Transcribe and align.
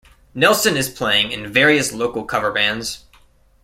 Nelson 0.33 0.77
is 0.77 0.89
playing 0.89 1.31
in 1.31 1.53
various 1.53 1.93
local 1.93 2.25
cover 2.25 2.51
bands. 2.51 3.05